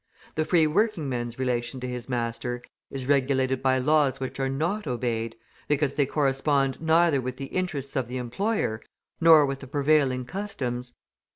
[0.33, 4.87] The free working man's relation to his master is regulated by laws which are not
[4.87, 5.35] obeyed,
[5.67, 8.81] because they correspond neither with the interests of the employer
[9.19, 10.93] nor with the prevailing customs.